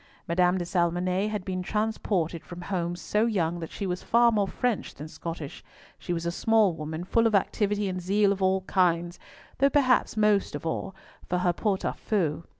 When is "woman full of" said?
6.73-7.35